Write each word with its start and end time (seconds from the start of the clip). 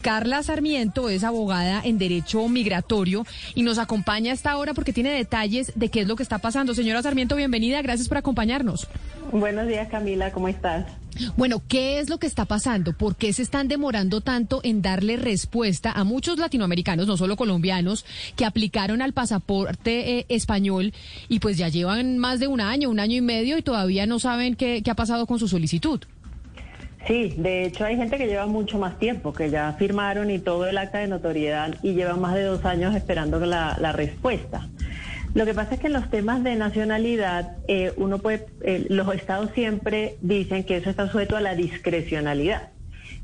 Carla 0.00 0.44
Sarmiento 0.44 1.08
es 1.08 1.24
abogada 1.24 1.82
en 1.84 1.98
Derecho 1.98 2.48
Migratorio 2.48 3.26
y 3.56 3.64
nos 3.64 3.78
acompaña 3.78 4.30
a 4.30 4.34
esta 4.34 4.56
hora 4.56 4.72
porque 4.72 4.92
tiene 4.92 5.10
detalles 5.10 5.72
de 5.74 5.88
qué 5.88 6.02
es 6.02 6.06
lo 6.06 6.14
que 6.14 6.22
está 6.22 6.38
pasando. 6.38 6.72
Señora 6.72 7.02
Sarmiento, 7.02 7.34
bienvenida. 7.34 7.82
Gracias 7.82 8.08
por 8.08 8.16
acompañarnos. 8.16 8.86
Buenos 9.32 9.66
días, 9.66 9.88
Camila. 9.88 10.30
¿Cómo 10.30 10.46
estás? 10.46 10.86
Bueno, 11.36 11.60
¿qué 11.66 11.98
es 11.98 12.08
lo 12.08 12.18
que 12.18 12.28
está 12.28 12.44
pasando? 12.44 12.92
¿Por 12.92 13.16
qué 13.16 13.32
se 13.32 13.42
están 13.42 13.66
demorando 13.66 14.20
tanto 14.20 14.60
en 14.62 14.82
darle 14.82 15.16
respuesta 15.16 15.90
a 15.90 16.04
muchos 16.04 16.38
latinoamericanos, 16.38 17.08
no 17.08 17.16
solo 17.16 17.34
colombianos, 17.34 18.06
que 18.36 18.44
aplicaron 18.44 19.02
al 19.02 19.12
pasaporte 19.12 20.18
eh, 20.18 20.26
español 20.28 20.94
y 21.28 21.40
pues 21.40 21.58
ya 21.58 21.70
llevan 21.70 22.18
más 22.18 22.38
de 22.38 22.46
un 22.46 22.60
año, 22.60 22.88
un 22.88 23.00
año 23.00 23.16
y 23.16 23.20
medio 23.20 23.58
y 23.58 23.62
todavía 23.62 24.06
no 24.06 24.20
saben 24.20 24.54
qué, 24.54 24.80
qué 24.84 24.92
ha 24.92 24.94
pasado 24.94 25.26
con 25.26 25.40
su 25.40 25.48
solicitud? 25.48 26.02
Sí, 27.06 27.34
de 27.36 27.64
hecho 27.64 27.84
hay 27.84 27.96
gente 27.96 28.18
que 28.18 28.26
lleva 28.26 28.46
mucho 28.46 28.78
más 28.78 28.98
tiempo, 28.98 29.32
que 29.32 29.50
ya 29.50 29.72
firmaron 29.78 30.30
y 30.30 30.38
todo 30.38 30.66
el 30.66 30.76
acta 30.78 30.98
de 30.98 31.08
notoriedad 31.08 31.74
y 31.82 31.94
lleva 31.94 32.16
más 32.16 32.34
de 32.34 32.42
dos 32.42 32.64
años 32.64 32.94
esperando 32.94 33.38
la, 33.40 33.76
la 33.80 33.92
respuesta. 33.92 34.68
Lo 35.34 35.44
que 35.44 35.54
pasa 35.54 35.74
es 35.74 35.80
que 35.80 35.86
en 35.88 35.92
los 35.92 36.10
temas 36.10 36.42
de 36.42 36.56
nacionalidad, 36.56 37.56
eh, 37.68 37.92
uno 37.96 38.18
puede, 38.18 38.46
eh, 38.62 38.86
los 38.88 39.14
estados 39.14 39.50
siempre 39.54 40.16
dicen 40.20 40.64
que 40.64 40.76
eso 40.76 40.90
está 40.90 41.08
sujeto 41.08 41.36
a 41.36 41.40
la 41.40 41.54
discrecionalidad. 41.54 42.70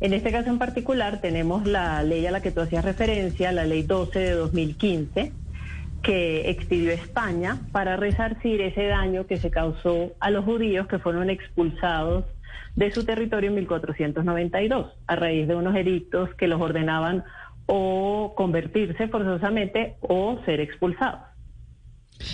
En 0.00 0.12
este 0.12 0.30
caso 0.30 0.50
en 0.50 0.58
particular 0.58 1.20
tenemos 1.20 1.66
la 1.66 2.02
ley 2.02 2.26
a 2.26 2.30
la 2.30 2.42
que 2.42 2.50
tú 2.50 2.60
hacías 2.60 2.84
referencia, 2.84 3.52
la 3.52 3.64
ley 3.64 3.82
12 3.82 4.18
de 4.18 4.30
2015, 4.32 5.32
que 6.02 6.50
expidió 6.50 6.92
España 6.92 7.60
para 7.72 7.96
resarcir 7.96 8.60
ese 8.60 8.84
daño 8.86 9.26
que 9.26 9.38
se 9.38 9.50
causó 9.50 10.12
a 10.20 10.30
los 10.30 10.44
judíos 10.44 10.86
que 10.86 10.98
fueron 10.98 11.30
expulsados 11.30 12.24
de 12.76 12.90
su 12.90 13.04
territorio 13.04 13.50
en 13.50 13.56
1492, 13.56 14.86
a 15.06 15.16
raíz 15.16 15.48
de 15.48 15.56
unos 15.56 15.74
edictos 15.76 16.34
que 16.34 16.48
los 16.48 16.60
ordenaban 16.60 17.24
o 17.66 18.34
convertirse 18.36 19.08
forzosamente 19.08 19.96
o 20.00 20.38
ser 20.44 20.60
expulsados. 20.60 21.33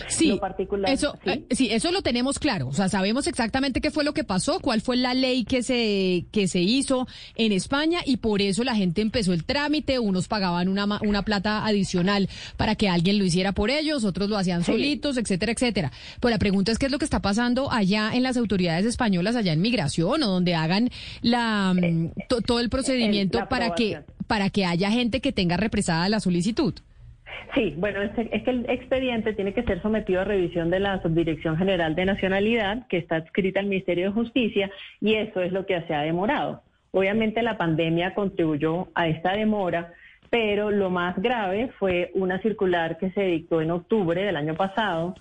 Sí, 0.08 0.38
eso, 0.86 1.18
¿sí? 1.24 1.30
Eh, 1.30 1.46
¿sí? 1.50 1.68
eso 1.70 1.92
lo 1.92 2.02
tenemos 2.02 2.38
claro. 2.38 2.68
O 2.68 2.72
sea, 2.72 2.88
sabemos 2.88 3.26
exactamente 3.26 3.80
qué 3.80 3.90
fue 3.90 4.04
lo 4.04 4.14
que 4.14 4.24
pasó, 4.24 4.60
cuál 4.60 4.80
fue 4.80 4.96
la 4.96 5.14
ley 5.14 5.44
que 5.44 5.62
se, 5.62 6.26
que 6.32 6.48
se 6.48 6.60
hizo 6.60 7.06
en 7.36 7.52
España 7.52 8.00
y 8.04 8.18
por 8.18 8.42
eso 8.42 8.64
la 8.64 8.74
gente 8.74 9.00
empezó 9.00 9.32
el 9.32 9.44
trámite. 9.44 9.98
Unos 9.98 10.28
pagaban 10.28 10.68
una, 10.68 10.86
una 11.02 11.22
plata 11.22 11.66
adicional 11.66 12.28
para 12.56 12.74
que 12.74 12.88
alguien 12.88 13.18
lo 13.18 13.24
hiciera 13.24 13.52
por 13.52 13.70
ellos, 13.70 14.04
otros 14.04 14.28
lo 14.28 14.36
hacían 14.36 14.64
solitos, 14.64 15.16
etcétera, 15.16 15.52
etcétera. 15.52 15.92
Pues 16.20 16.32
la 16.32 16.38
pregunta 16.38 16.72
es 16.72 16.78
qué 16.78 16.86
es 16.86 16.92
lo 16.92 16.98
que 16.98 17.04
está 17.04 17.20
pasando 17.20 17.70
allá 17.70 18.10
en 18.12 18.22
las 18.22 18.36
autoridades 18.36 18.86
españolas, 18.86 19.36
allá 19.36 19.52
en 19.52 19.60
migración 19.60 20.22
o 20.22 20.26
donde 20.26 20.54
hagan 20.54 20.90
la, 21.22 21.74
mm, 21.74 22.04
eh, 22.04 22.12
todo 22.46 22.60
el 22.60 22.70
procedimiento 22.70 23.40
para 23.48 23.74
que, 23.74 24.00
para 24.26 24.50
que 24.50 24.64
haya 24.64 24.90
gente 24.90 25.20
que 25.20 25.32
tenga 25.32 25.56
represada 25.56 26.08
la 26.08 26.20
solicitud. 26.20 26.74
Sí, 27.54 27.74
bueno, 27.76 28.00
es, 28.02 28.12
que 28.12 28.50
el 28.50 28.66
expediente 28.68 29.32
tiene 29.32 29.52
que 29.52 29.62
ser 29.64 29.82
sometido 29.82 30.20
a 30.20 30.24
revisión 30.24 30.70
de 30.70 30.80
la 30.80 31.02
Subdirección 31.02 31.56
General 31.56 31.94
de 31.94 32.04
Nacionalidad, 32.04 32.86
que 32.86 32.98
está 32.98 33.16
adscrita 33.16 33.60
al 33.60 33.66
Ministerio 33.66 34.06
de 34.06 34.12
Justicia, 34.12 34.70
y 35.00 35.14
eso 35.14 35.40
es 35.40 35.52
lo 35.52 35.66
que 35.66 35.80
se 35.82 35.94
ha 35.94 36.02
demorado. 36.02 36.62
Obviamente 36.92 37.42
la 37.42 37.56
pandemia 37.56 38.14
contribuyó 38.14 38.88
a 38.94 39.08
esta 39.08 39.32
demora, 39.32 39.92
pero 40.28 40.70
lo 40.70 40.90
más 40.90 41.20
grave 41.20 41.70
fue 41.78 42.10
una 42.14 42.40
circular 42.40 42.98
que 42.98 43.10
se 43.10 43.24
dictó 43.24 43.60
en 43.60 43.72
octubre 43.72 44.22
del 44.22 44.36
año 44.36 44.54
pasado, 44.54 45.14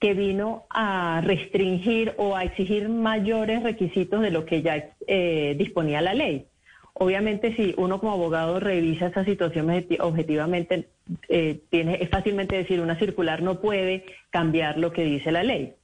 que 0.00 0.14
vino 0.14 0.64
a 0.70 1.22
restringir 1.22 2.14
o 2.18 2.36
a 2.36 2.44
exigir 2.44 2.88
mayores 2.88 3.62
requisitos 3.62 4.20
de 4.20 4.30
lo 4.30 4.44
que 4.44 4.62
ya 4.62 4.90
eh, 5.06 5.54
disponía 5.56 6.00
la 6.02 6.14
ley. 6.14 6.46
Obviamente, 6.94 7.54
si 7.56 7.74
uno 7.76 7.98
como 7.98 8.12
abogado 8.12 8.60
revisa 8.60 9.08
esa 9.08 9.24
situación 9.24 9.68
objetivamente, 9.98 10.86
eh, 11.28 11.60
tiene, 11.68 11.98
es 12.00 12.08
fácilmente 12.08 12.56
decir, 12.56 12.80
una 12.80 12.98
circular 12.98 13.42
no 13.42 13.60
puede 13.60 14.04
cambiar 14.30 14.78
lo 14.78 14.92
que 14.92 15.04
dice 15.04 15.32
la 15.32 15.42
ley 15.42 15.74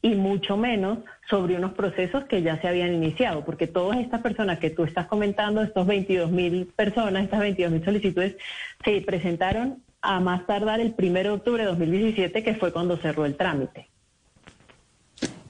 y 0.00 0.14
mucho 0.14 0.56
menos 0.56 0.98
sobre 1.28 1.56
unos 1.56 1.72
procesos 1.72 2.24
que 2.24 2.42
ya 2.42 2.60
se 2.60 2.68
habían 2.68 2.94
iniciado, 2.94 3.44
porque 3.44 3.66
todas 3.66 3.98
estas 3.98 4.20
personas 4.20 4.58
que 4.58 4.70
tú 4.70 4.84
estás 4.84 5.06
comentando, 5.06 5.62
estos 5.62 5.86
22 5.86 6.30
mil 6.30 6.66
personas, 6.66 7.24
estas 7.24 7.40
22 7.40 7.72
mil 7.72 7.84
solicitudes, 7.84 8.36
se 8.84 9.00
presentaron 9.00 9.82
a 10.00 10.20
más 10.20 10.46
tardar 10.46 10.80
el 10.80 10.94
1 10.96 11.12
de 11.12 11.30
octubre 11.30 11.62
de 11.64 11.68
2017, 11.70 12.44
que 12.44 12.54
fue 12.54 12.72
cuando 12.72 12.96
cerró 12.96 13.26
el 13.26 13.36
trámite. 13.36 13.87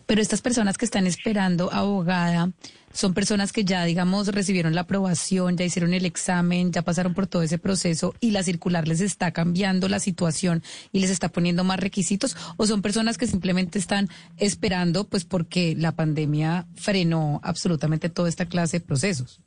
Pero 0.09 0.23
estas 0.23 0.41
personas 0.41 0.79
que 0.79 0.87
están 0.87 1.07
esperando 1.07 1.71
abogada 1.71 2.49
son 2.95 3.13
personas 3.13 3.53
que 3.53 3.67
ya, 3.67 3.85
digamos, 3.85 4.29
recibieron 4.29 4.75
la 4.75 4.81
aprobación, 4.81 5.59
ya 5.59 5.67
hicieron 5.67 5.93
el 5.93 6.07
examen, 6.07 6.73
ya 6.73 6.81
pasaron 6.81 7.13
por 7.13 7.27
todo 7.27 7.43
ese 7.43 7.59
proceso 7.59 8.15
y 8.19 8.31
la 8.31 8.43
circular 8.43 8.89
les 8.89 9.03
está 9.03 9.33
cambiando 9.33 9.87
la 9.87 10.01
situación 10.01 10.63
y 10.93 11.01
les 11.01 11.11
está 11.11 11.29
poniendo 11.29 11.63
más 11.63 11.79
requisitos 11.79 12.39
o 12.57 12.65
son 12.65 12.81
personas 12.81 13.19
que 13.19 13.27
simplemente 13.27 13.79
están 13.79 14.09
esperando 14.39 15.05
pues 15.05 15.27
porque 15.27 15.75
la 15.77 15.93
pandemia 15.93 16.65
frenó 16.75 17.43
absolutamente 17.45 18.09
toda 18.09 18.31
esta 18.31 18.47
clase 18.47 18.79
de 18.79 18.87
procesos. 18.87 19.43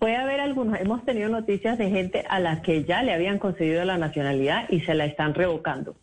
Puede 0.00 0.16
haber 0.16 0.40
algunos, 0.40 0.80
hemos 0.80 1.04
tenido 1.04 1.28
noticias 1.28 1.78
de 1.78 1.88
gente 1.88 2.24
a 2.28 2.40
la 2.40 2.62
que 2.62 2.82
ya 2.82 3.04
le 3.04 3.12
habían 3.12 3.38
concedido 3.38 3.84
la 3.84 3.96
nacionalidad 3.96 4.68
y 4.70 4.80
se 4.80 4.94
la 4.94 5.04
están 5.04 5.34
revocando. 5.34 5.94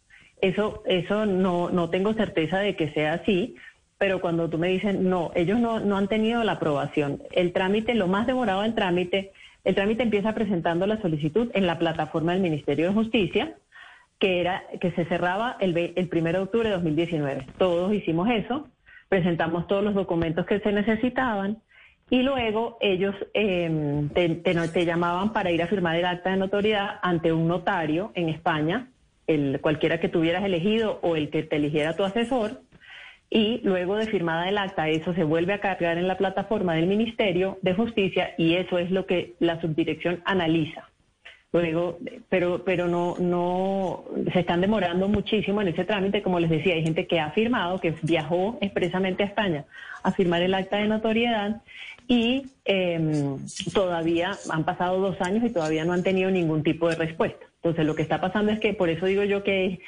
Eso, 0.42 0.84
eso 0.86 1.26
no, 1.26 1.70
no 1.70 1.90
tengo 1.90 2.14
certeza 2.14 2.60
de 2.60 2.76
que 2.76 2.92
sea 2.92 3.14
así, 3.14 3.56
pero 3.98 4.22
cuando 4.22 4.50
tú 4.50 4.58
me 4.58 4.68
dices, 4.70 5.00
no, 5.00 5.32
ellos 5.36 5.60
no, 5.60 5.80
no 5.80 5.98
han 5.98 6.08
tenido 6.08 6.44
la 6.44 6.54
aprobación. 6.54 7.22
El 7.32 7.54
trámite, 7.54 7.96
lo 7.96 8.08
más 8.08 8.28
demorado 8.28 8.62
del 8.62 8.76
trámite, 8.76 9.32
el 9.64 9.76
trámite 9.76 10.04
empieza 10.04 10.34
presentando 10.34 10.86
la 10.86 11.02
solicitud 11.02 11.50
en 11.54 11.66
la 11.66 11.80
plataforma 11.80 12.34
del 12.34 12.42
Ministerio 12.42 12.88
de 12.88 12.94
Justicia, 12.94 13.56
que, 14.20 14.42
era, 14.42 14.64
que 14.80 14.92
se 14.92 15.06
cerraba 15.06 15.58
el, 15.60 15.76
el 15.78 16.10
1 16.12 16.24
de 16.32 16.40
octubre 16.40 16.70
de 16.70 16.76
2019. 16.76 17.48
Todos 17.58 17.94
hicimos 17.94 18.30
eso, 18.30 18.68
presentamos 19.10 19.68
todos 19.68 19.84
los 19.84 19.94
documentos 19.94 20.46
que 20.46 20.60
se 20.60 20.72
necesitaban 20.72 21.62
y 22.10 22.22
luego 22.22 22.78
ellos 22.82 23.16
eh, 23.34 24.08
te, 24.14 24.30
te, 24.36 24.86
llamaban 24.86 25.34
para 25.34 25.52
ir 25.52 25.64
a 25.64 25.68
firmar 25.68 25.96
el 25.96 26.06
acta 26.06 26.30
de 26.30 26.38
notoriedad 26.38 27.00
ante 27.02 27.34
un 27.34 27.48
notario 27.48 28.12
en 28.14 28.30
España 28.30 28.90
el, 29.28 29.60
cualquiera 29.62 30.00
que 30.00 30.10
tuvieras 30.10 30.44
elegido 30.44 31.00
o 31.02 31.16
el 31.16 31.30
que 31.30 31.44
te 31.44 31.56
eligiera 31.56 31.96
tu 31.96 32.04
asesor, 32.04 32.62
y 33.30 33.60
luego 33.64 33.96
de 33.96 34.06
firmada 34.06 34.48
el 34.48 34.58
acta, 34.58 34.88
eso 34.88 35.14
se 35.14 35.24
vuelve 35.24 35.54
a 35.54 35.60
cargar 35.60 35.98
en 35.98 36.08
la 36.08 36.18
plataforma 36.18 36.76
del 36.76 36.88
Ministerio 36.88 37.58
de 37.62 37.74
Justicia 37.74 38.34
y 38.38 38.56
eso 38.56 38.78
es 38.78 38.92
lo 38.92 39.06
que 39.06 39.34
la 39.40 39.60
subdirección 39.60 40.22
analiza. 40.26 40.90
Luego, 41.52 42.00
pero, 42.28 42.64
pero 42.66 42.88
no, 42.88 43.16
no, 43.18 44.04
se 44.34 44.42
están 44.42 44.60
demorando 44.60 45.08
muchísimo 45.08 45.62
en 45.62 45.70
ese 45.70 45.86
trámite. 45.86 46.22
Como 46.22 46.40
les 46.40 46.50
decía, 46.50 46.76
hay 46.76 46.84
gente 46.84 47.08
que 47.08 47.20
ha 47.20 47.32
firmado, 47.32 47.80
que 47.80 47.94
viajó 48.02 48.58
expresamente 48.60 49.24
a 49.24 49.28
España 49.28 49.66
a 50.04 50.12
firmar 50.12 50.42
el 50.42 50.54
acta 50.54 50.78
de 50.78 50.88
notoriedad 50.88 51.62
y 52.08 52.44
em, 52.66 53.38
todavía 53.74 54.38
han 54.50 54.66
pasado 54.66 55.00
dos 55.00 55.20
años 55.22 55.44
y 55.44 55.50
todavía 55.50 55.86
no 55.86 55.94
han 55.94 56.04
tenido 56.04 56.30
ningún 56.30 56.62
tipo 56.62 56.90
de 56.90 56.96
respuesta. 56.96 57.46
Entonces, 57.66 57.88
lo 57.88 57.96
que 57.96 58.04
está 58.04 58.22
pasando 58.22 58.52
es 58.52 58.60
que, 58.60 58.76
por 58.76 58.90
eso 58.90 59.08
digo 59.08 59.24
yo 59.24 59.42
que 59.42 59.66
es 59.66 59.80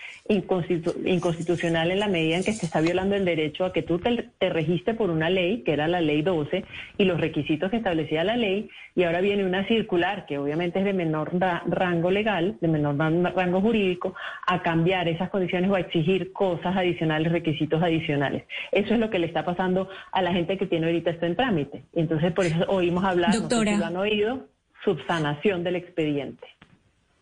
inconstitucional 1.06 1.91
en 1.91 2.00
la 2.00 2.07
medida 2.07 2.38
en 2.38 2.44
que 2.44 2.53
se 2.53 2.65
está 2.65 2.81
violando 2.81 3.15
el 3.15 3.24
derecho 3.24 3.65
a 3.65 3.71
que 3.71 3.83
tú 3.83 4.00
te, 4.00 4.29
te 4.39 4.50
registres 4.50 4.97
por 4.97 5.12
una 5.12 5.29
ley, 5.29 5.62
que 5.62 5.74
era 5.74 5.88
la 5.88 6.01
ley 6.01 6.24
12, 6.24 6.65
y 6.97 7.06
los 7.06 7.21
requisitos 7.21 7.69
que 7.69 7.77
establecía 7.77 8.24
la 8.24 8.35
ley, 8.35 8.68
y 8.95 9.03
ahora 9.03 9.21
viene 9.21 9.45
una 9.45 9.68
circular, 9.68 10.25
que 10.25 10.39
obviamente 10.39 10.79
es 10.79 10.85
de 10.85 10.94
menor 10.94 11.29
rango 11.68 12.09
legal, 12.09 12.57
de 12.62 12.68
menor 12.68 12.97
rango 12.97 13.62
jurídico, 13.62 14.15
a 14.47 14.63
cambiar 14.63 15.07
esas 15.07 15.30
condiciones 15.30 15.69
o 15.69 15.75
a 15.75 15.80
exigir 15.80 16.33
cosas 16.33 16.75
adicionales, 16.75 17.31
requisitos 17.31 17.83
adicionales. 17.83 18.45
Eso 18.71 18.95
es 18.95 19.00
lo 19.00 19.12
que 19.12 19.19
le 19.19 19.27
está 19.27 19.45
pasando 19.45 19.88
a 20.12 20.23
la 20.23 20.33
gente 20.33 20.57
que 20.57 20.65
tiene 20.65 20.88
ahorita 20.88 21.12
esto 21.12 21.27
en 21.27 21.35
trámite. 21.35 21.83
Entonces, 21.94 22.31
por 22.31 22.47
eso 22.47 22.65
oímos 22.69 23.03
hablar, 23.03 23.33
Doctora. 23.33 23.73
no 23.73 23.77
lo 23.77 23.85
han 23.85 23.97
oído, 23.97 24.47
subsanación 24.83 25.63
del 25.63 25.75
expediente. 25.75 26.56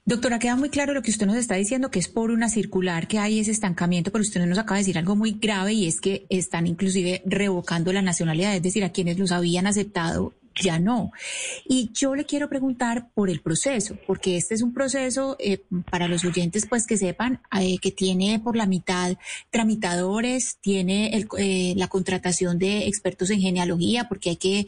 Doctora, 0.07 0.38
queda 0.38 0.56
muy 0.56 0.69
claro 0.69 0.94
lo 0.94 1.02
que 1.02 1.10
usted 1.10 1.25
nos 1.25 1.36
está 1.36 1.56
diciendo, 1.56 1.90
que 1.90 1.98
es 1.98 2.07
por 2.07 2.30
una 2.30 2.48
circular 2.48 3.07
que 3.07 3.18
hay 3.18 3.40
ese 3.40 3.50
estancamiento, 3.50 4.12
pero 4.12 4.22
usted 4.22 4.46
nos 4.46 4.60
acaba 4.60 4.75
de 4.75 4.81
decir 4.81 5.00
algo 5.00 5.16
muy 5.16 5.31
grave 5.31 5.74
y 5.74 5.88
es 5.88 6.00
que 6.00 6.28
están 6.30 6.68
inclusive 6.68 7.24
revocando 7.25 7.92
la 7.92 8.04
nacionalidad, 8.04 8.56
es 8.56 8.62
decir, 8.62 8.84
a 8.84 8.92
quienes 8.92 9.18
los 9.18 9.31
habían 9.31 9.66
aceptado 9.66 10.36
ya 10.62 10.80
no. 10.80 11.12
Y 11.68 11.92
yo 11.94 12.16
le 12.16 12.25
quiero 12.25 12.50
preguntar 12.50 13.10
por 13.13 13.30
el 13.30 13.42
proceso, 13.42 13.98
porque 14.07 14.38
este 14.38 14.56
es 14.56 14.62
un 14.62 14.74
proceso 14.74 15.36
eh, 15.40 15.63
para 15.90 16.07
los 16.07 16.24
oyentes, 16.24 16.66
pues 16.68 16.88
que 16.88 16.98
sepan 16.98 17.42
eh, 17.60 17.78
que 17.80 17.92
tiene 17.92 18.40
por 18.40 18.56
la 18.56 18.66
mitad 18.66 19.18
tramitadores, 19.50 20.57
tiene 20.62 21.28
eh, 21.38 21.74
la 21.75 21.88
contratación 21.88 22.57
de 22.57 22.88
expertos 22.88 23.30
en 23.30 23.42
genealogía, 23.42 24.07
porque 24.07 24.31
hay 24.31 24.38
que 24.38 24.68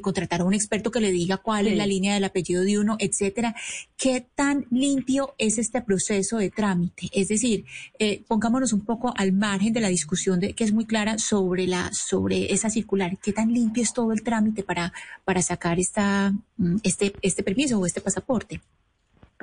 contratar 0.00 0.40
a 0.40 0.44
un 0.44 0.54
experto 0.54 0.90
que 0.90 1.00
le 1.00 1.10
diga 1.10 1.36
cuál 1.38 1.66
es 1.66 1.76
la 1.76 1.86
línea 1.86 2.14
del 2.14 2.24
apellido 2.24 2.62
de 2.62 2.78
uno, 2.78 2.96
etcétera. 2.98 3.54
¿Qué 3.96 4.26
tan 4.34 4.66
limpio 4.70 5.34
es 5.38 5.58
este 5.58 5.82
proceso 5.82 6.38
de 6.38 6.50
trámite? 6.50 7.08
Es 7.12 7.28
decir, 7.28 7.64
pongámonos 8.26 8.72
un 8.72 8.84
poco 8.84 9.12
al 9.16 9.32
margen 9.32 9.72
de 9.72 9.80
la 9.80 9.88
discusión 9.88 10.40
de, 10.40 10.54
que 10.54 10.64
es 10.64 10.72
muy 10.72 10.86
clara 10.86 11.18
sobre 11.18 11.66
la 11.66 11.90
sobre 11.92 12.52
esa 12.52 12.70
circular. 12.70 13.18
¿Qué 13.22 13.32
tan 13.32 13.52
limpio 13.52 13.82
es 13.82 13.92
todo 13.92 14.12
el 14.12 14.22
trámite 14.22 14.62
para 14.62 14.91
para, 15.24 15.42
sacar 15.42 15.78
esta, 15.78 16.32
mm, 16.56 16.76
este, 16.84 17.12
este 17.22 17.42
permiso 17.42 17.78
o 17.78 17.86
este 17.86 18.00
pasaporte? 18.00 18.60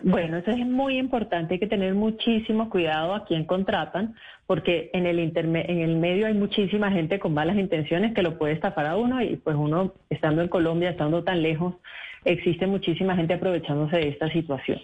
Bueno, 0.04 0.38
eso 0.38 0.52
es 0.52 0.66
muy 0.66 0.98
importante, 0.98 1.56
hay 1.56 1.60
que 1.60 1.68
tener 1.68 1.94
muchísimo 1.94 2.70
cuidado 2.70 3.14
a 3.14 3.26
quién 3.26 3.44
contratan, 3.44 4.16
porque 4.48 4.90
en 4.94 5.06
el, 5.06 5.20
en 5.20 5.56
el 5.56 5.98
medio 5.98 6.28
hay 6.28 6.34
muchísima 6.34 6.92
gente 6.92 7.20
con 7.20 7.34
malas 7.34 7.58
intenciones 7.58 8.14
que 8.14 8.24
lo 8.24 8.38
puede 8.38 8.54
estafar 8.54 8.86
a 8.86 8.96
uno 8.96 9.22
y 9.22 9.36
pues 9.36 9.58
uno, 9.58 9.94
estando 10.10 10.42
en 10.42 10.48
Colombia, 10.48 10.92
estando 10.92 11.24
tan 11.24 11.42
lejos, 11.42 11.76
existe 12.24 12.66
muchísima 12.66 13.16
gente 13.16 13.34
aprovechándose 13.34 13.98
de 13.98 14.10
esta 14.10 14.30
situación. 14.32 14.80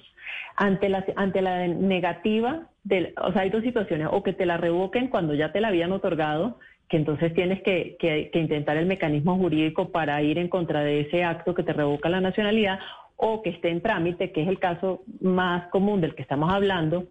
Ante 0.57 0.89
la, 0.89 1.05
ante 1.15 1.41
la 1.41 1.67
negativa, 1.67 2.67
de, 2.83 3.13
o 3.21 3.31
sea, 3.31 3.43
hay 3.43 3.49
dos 3.49 3.63
situaciones, 3.63 4.07
o 4.11 4.23
que 4.23 4.33
te 4.33 4.45
la 4.45 4.57
revoquen 4.57 5.07
cuando 5.07 5.33
ya 5.33 5.51
te 5.51 5.61
la 5.61 5.69
habían 5.69 5.91
otorgado 5.91 6.59
que 6.89 6.97
entonces 6.97 7.33
tienes 7.33 7.61
que, 7.63 7.97
intentar 8.33 8.77
el 8.77 8.85
mecanismo 8.85 9.37
jurídico 9.37 9.89
para 9.91 10.21
ir 10.21 10.37
en 10.37 10.49
contra 10.49 10.81
de 10.81 11.01
ese 11.01 11.23
acto 11.23 11.55
que 11.55 11.63
te 11.63 11.73
revoca 11.73 12.09
la 12.09 12.21
nacionalidad 12.21 12.79
o 13.15 13.41
que 13.41 13.49
esté 13.49 13.69
en 13.69 13.81
trámite, 13.81 14.31
que 14.31 14.43
es 14.43 14.47
el 14.47 14.59
caso 14.59 15.03
más 15.21 15.67
común 15.69 16.01
del 16.01 16.15
que 16.15 16.21
estamos 16.21 16.51
hablando, 16.51 17.05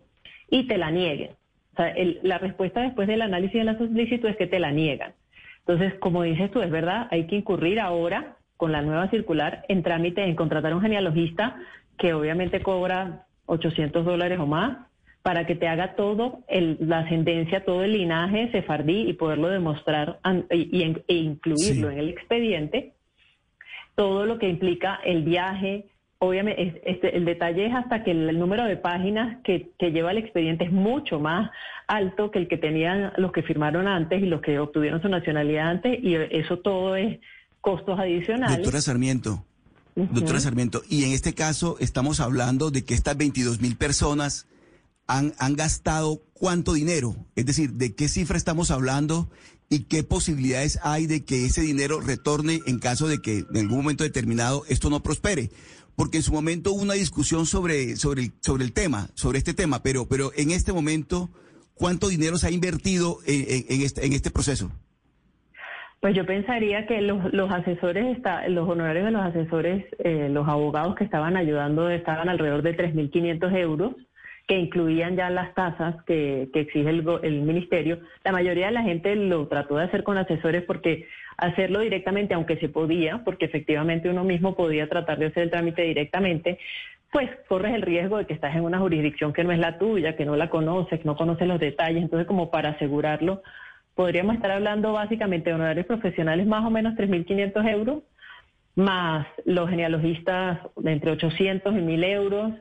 y 0.50 0.66
te 0.66 0.78
la 0.78 0.90
nieguen. 0.90 1.30
O 1.72 1.76
sea, 1.76 1.94
la 2.22 2.38
respuesta 2.38 2.82
después 2.82 3.08
del 3.08 3.22
análisis 3.22 3.54
de 3.54 3.64
la 3.64 3.78
solicitud 3.78 4.28
es 4.28 4.36
que 4.36 4.46
te 4.46 4.60
la 4.60 4.70
niegan. 4.70 5.14
Entonces, 5.66 5.94
como 5.94 6.22
dices 6.22 6.50
tú, 6.50 6.60
es 6.60 6.70
verdad, 6.70 7.08
hay 7.10 7.26
que 7.26 7.36
incurrir 7.36 7.80
ahora 7.80 8.36
con 8.56 8.70
la 8.70 8.82
nueva 8.82 9.08
circular 9.08 9.64
en 9.68 9.82
trámite 9.82 10.22
en 10.22 10.36
contratar 10.36 10.74
un 10.74 10.82
genealogista 10.82 11.56
que 11.98 12.14
obviamente 12.14 12.62
cobra 12.62 13.26
800 13.46 14.04
dólares 14.04 14.38
o 14.38 14.46
más 14.46 14.86
para 15.24 15.46
que 15.46 15.54
te 15.54 15.66
haga 15.66 15.96
todo 15.96 16.40
la 16.50 16.98
ascendencia, 16.98 17.64
todo 17.64 17.82
el 17.82 17.92
linaje 17.92 18.50
sefardí 18.52 19.08
y 19.08 19.14
poderlo 19.14 19.48
demostrar 19.48 20.20
y, 20.50 20.82
e 21.08 21.14
incluirlo 21.14 21.90
en 21.90 21.98
el 21.98 22.10
expediente. 22.10 22.92
Todo 23.94 24.26
lo 24.26 24.38
que 24.38 24.50
implica 24.50 25.00
el 25.02 25.22
viaje, 25.22 25.86
obviamente 26.18 26.82
este, 26.84 27.16
el 27.16 27.24
detalle 27.24 27.64
es 27.64 27.74
hasta 27.74 28.04
que 28.04 28.10
el, 28.10 28.38
número 28.38 28.64
de 28.66 28.76
páginas 28.76 29.38
que, 29.44 29.72
lleva 29.80 30.10
el 30.10 30.18
expediente 30.18 30.64
es 30.64 30.72
mucho 30.72 31.18
más 31.18 31.50
alto 31.86 32.30
que 32.30 32.40
el 32.40 32.46
que 32.46 32.58
tenían 32.58 33.14
los 33.16 33.32
que 33.32 33.42
firmaron 33.42 33.88
antes 33.88 34.22
y 34.22 34.26
los 34.26 34.42
que 34.42 34.58
obtuvieron 34.58 35.00
su 35.00 35.08
nacionalidad 35.08 35.70
antes 35.70 36.04
y 36.04 36.16
eso 36.16 36.58
todo 36.58 36.96
es 36.96 37.18
costos 37.62 37.98
adicionales. 37.98 38.58
Doctora 38.58 38.82
Sarmiento. 38.82 39.42
Doctora 39.94 40.40
Sarmiento, 40.40 40.82
y 40.90 41.04
en 41.04 41.12
este 41.12 41.32
caso 41.32 41.76
estamos 41.80 42.20
hablando 42.20 42.70
de 42.70 42.84
que 42.84 42.92
estas 42.92 43.16
22 43.16 43.62
mil 43.62 43.76
personas 43.76 44.46
han, 45.06 45.32
han 45.38 45.54
gastado 45.54 46.22
cuánto 46.32 46.72
dinero, 46.72 47.14
es 47.36 47.46
decir, 47.46 47.72
de 47.72 47.94
qué 47.94 48.08
cifra 48.08 48.36
estamos 48.36 48.70
hablando 48.70 49.28
y 49.68 49.84
qué 49.84 50.02
posibilidades 50.02 50.78
hay 50.82 51.06
de 51.06 51.24
que 51.24 51.46
ese 51.46 51.62
dinero 51.62 52.00
retorne 52.00 52.60
en 52.66 52.78
caso 52.78 53.08
de 53.08 53.20
que 53.20 53.44
en 53.50 53.56
algún 53.56 53.78
momento 53.78 54.04
determinado 54.04 54.62
esto 54.68 54.90
no 54.90 55.02
prospere. 55.02 55.50
Porque 55.96 56.18
en 56.18 56.22
su 56.24 56.32
momento 56.32 56.72
hubo 56.72 56.82
una 56.82 56.94
discusión 56.94 57.46
sobre, 57.46 57.96
sobre, 57.96 58.24
el, 58.24 58.32
sobre 58.40 58.64
el 58.64 58.72
tema, 58.72 59.08
sobre 59.14 59.38
este 59.38 59.54
tema, 59.54 59.82
pero, 59.82 60.08
pero 60.08 60.32
en 60.36 60.50
este 60.50 60.72
momento, 60.72 61.30
¿cuánto 61.74 62.08
dinero 62.08 62.36
se 62.36 62.48
ha 62.48 62.50
invertido 62.50 63.18
en, 63.26 63.80
este, 63.82 64.04
en 64.04 64.12
este 64.12 64.30
proceso? 64.30 64.72
Pues 66.00 66.16
yo 66.16 66.26
pensaría 66.26 66.86
que 66.86 67.00
los, 67.00 67.32
los 67.32 67.50
asesores, 67.50 68.16
está, 68.16 68.46
los 68.48 68.68
honorarios 68.68 69.06
de 69.06 69.12
los 69.12 69.22
asesores, 69.22 69.86
eh, 70.00 70.28
los 70.30 70.48
abogados 70.48 70.96
que 70.96 71.04
estaban 71.04 71.36
ayudando 71.36 71.88
estaban 71.88 72.28
alrededor 72.28 72.62
de 72.62 72.76
3.500 72.76 73.56
euros 73.56 73.94
que 74.46 74.58
incluían 74.58 75.16
ya 75.16 75.30
las 75.30 75.54
tasas 75.54 76.02
que, 76.04 76.50
exige 76.52 76.90
el, 76.90 77.04
el, 77.22 77.42
ministerio. 77.42 78.00
La 78.24 78.32
mayoría 78.32 78.66
de 78.66 78.72
la 78.72 78.82
gente 78.82 79.16
lo 79.16 79.46
trató 79.48 79.76
de 79.76 79.84
hacer 79.84 80.02
con 80.02 80.18
asesores 80.18 80.62
porque 80.64 81.06
hacerlo 81.38 81.80
directamente, 81.80 82.34
aunque 82.34 82.58
se 82.58 82.68
podía, 82.68 83.24
porque 83.24 83.46
efectivamente 83.46 84.10
uno 84.10 84.24
mismo 84.24 84.54
podía 84.54 84.88
tratar 84.88 85.18
de 85.18 85.26
hacer 85.26 85.44
el 85.44 85.50
trámite 85.50 85.82
directamente, 85.82 86.58
pues 87.10 87.30
corres 87.48 87.74
el 87.74 87.82
riesgo 87.82 88.18
de 88.18 88.26
que 88.26 88.34
estás 88.34 88.54
en 88.56 88.62
una 88.62 88.80
jurisdicción 88.80 89.32
que 89.32 89.44
no 89.44 89.52
es 89.52 89.58
la 89.58 89.78
tuya, 89.78 90.16
que 90.16 90.24
no 90.24 90.36
la 90.36 90.50
conoces, 90.50 90.98
que 90.98 91.06
no 91.06 91.16
conoces 91.16 91.46
los 91.46 91.60
detalles. 91.60 92.02
Entonces, 92.02 92.26
como 92.26 92.50
para 92.50 92.70
asegurarlo, 92.70 93.42
podríamos 93.94 94.34
estar 94.34 94.50
hablando 94.50 94.92
básicamente 94.92 95.50
de 95.50 95.54
honorarios 95.54 95.86
profesionales 95.86 96.46
más 96.46 96.64
o 96.64 96.70
menos 96.70 96.94
3.500 96.94 97.70
euros, 97.70 98.02
más 98.74 99.26
los 99.44 99.70
genealogistas 99.70 100.58
de 100.76 100.92
entre 100.92 101.12
800 101.12 101.72
y 101.72 101.78
1.000 101.78 102.04
euros, 102.04 102.52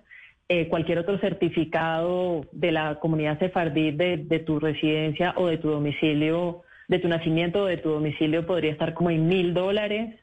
eh, 0.55 0.67
cualquier 0.67 0.99
otro 0.99 1.17
certificado 1.17 2.45
de 2.51 2.71
la 2.71 2.99
comunidad 2.99 3.39
sefardí 3.39 3.89
de, 3.89 4.43
tu 4.45 4.59
residencia 4.59 5.33
o 5.35 5.47
de 5.47 5.57
tu 5.57 5.69
domicilio, 5.69 6.61
de 6.87 6.99
tu 6.99 7.07
nacimiento 7.07 7.63
o 7.63 7.65
de 7.65 7.77
tu 7.77 7.89
domicilio 7.89 8.45
podría 8.45 8.71
estar 8.71 8.93
como 8.93 9.09
en 9.09 9.27
mil 9.27 9.55
dólares, 9.55 10.13